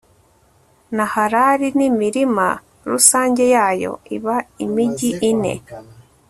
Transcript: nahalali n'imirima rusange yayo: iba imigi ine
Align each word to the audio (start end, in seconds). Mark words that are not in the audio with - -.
nahalali 0.95 1.67
n'imirima 1.77 2.47
rusange 2.91 3.43
yayo: 3.55 3.93
iba 4.15 4.35
imigi 4.65 5.11
ine 5.29 5.53